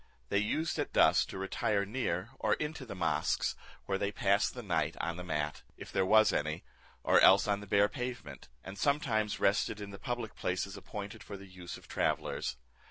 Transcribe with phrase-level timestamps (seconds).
[0.29, 3.53] They used at dusk to retire near or into the mosques,
[3.85, 6.63] where they passed the night on the mat, if there was any,
[7.03, 11.37] or else on the bare pavement; and sometimes rested in the public places appointed for
[11.37, 12.57] the use of travellers.